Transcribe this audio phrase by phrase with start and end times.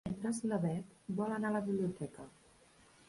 [0.03, 2.27] Divendres na Beth vol anar a la biblioteca.